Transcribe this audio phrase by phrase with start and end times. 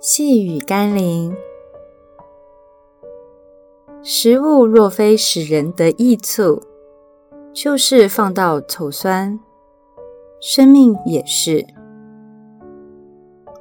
[0.00, 1.36] 细雨甘霖，
[4.00, 6.62] 食物若非使人得益处，
[7.52, 9.40] 就是放到丑酸。
[10.40, 11.66] 生命也是。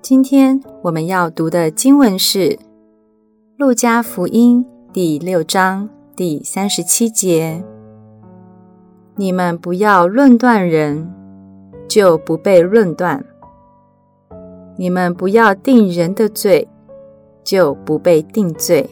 [0.00, 2.38] 今天我们要读的经文是
[3.56, 7.64] 《路加福音》第六章第三十七节
[9.18, 11.12] ：“你们不要论断人，
[11.88, 13.26] 就不被论断。”
[14.80, 16.66] 你们不要定人的罪，
[17.44, 18.88] 就不被定罪；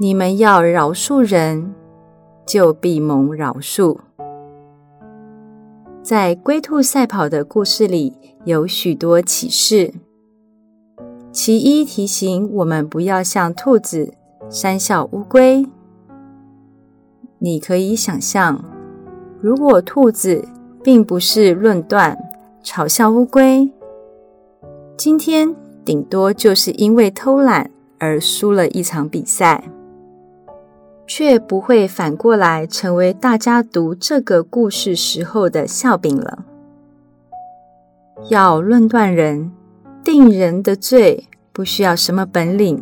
[0.00, 1.72] 你们要饶恕人，
[2.44, 3.96] 就必蒙饶恕。
[6.02, 8.14] 在龟兔赛跑的故事里，
[8.44, 9.94] 有许多启示。
[11.30, 14.12] 其一提醒我们不要像兔子
[14.50, 15.64] 讪笑乌龟。
[17.38, 18.64] 你可以想象，
[19.40, 20.44] 如果兔子
[20.82, 22.18] 并不是论断、
[22.64, 23.72] 嘲笑乌龟。
[24.96, 29.64] 今天顶多就是因为偷懒而输了一场比赛，
[31.06, 36.44] 却不会反过来成为大家读这个故事时候的笑柄了。
[38.28, 39.50] 要论断人、
[40.04, 42.80] 定人的罪，不需要什么本领，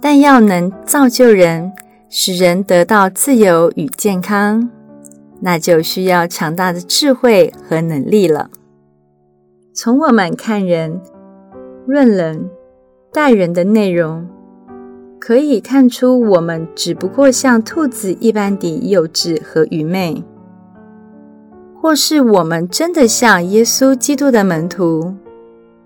[0.00, 1.72] 但要能造就人，
[2.10, 4.68] 使人得到自由与健康，
[5.40, 8.50] 那就需要强大的智慧和能力了。
[9.80, 11.00] 从我们看人、
[11.86, 12.50] 论人、
[13.12, 14.28] 待人的内容，
[15.20, 20.24] 可以看出我们只不过像兔子一般的幼稚和愚昧，
[21.80, 25.14] 或是我们真的像耶稣基督的门徒，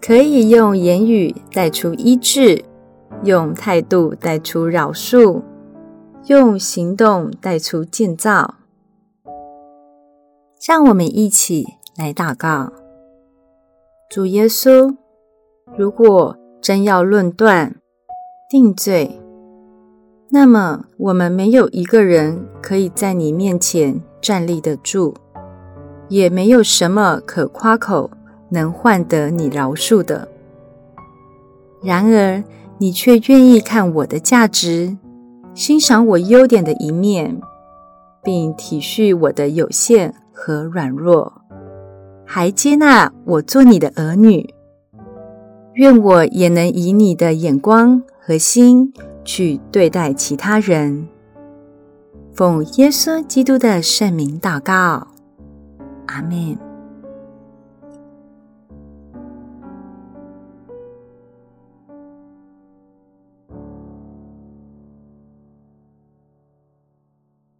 [0.00, 2.64] 可以用言语带出医治，
[3.22, 5.42] 用态度带出饶恕，
[6.28, 8.54] 用行动带出建造。
[10.66, 11.66] 让我们一起
[11.98, 12.72] 来祷告。
[14.14, 14.94] 主耶稣，
[15.76, 17.74] 如果真要论断、
[18.48, 19.20] 定罪，
[20.30, 25.16] 那么我们没有一个人可以在你面前站立得住，
[26.08, 28.08] 也没有什么可夸口
[28.50, 30.28] 能换得你饶恕的。
[31.82, 32.44] 然而，
[32.78, 34.96] 你却愿意看我的价值，
[35.54, 37.40] 欣赏我优点的一面，
[38.22, 41.43] 并体恤我的有限和软弱。
[42.24, 44.54] 还接纳我做你的儿女，
[45.74, 48.92] 愿我也能以你的眼光和心
[49.24, 51.08] 去对待其他人。
[52.32, 55.06] 奉耶稣基督的圣名祷告，
[56.06, 56.73] 阿门。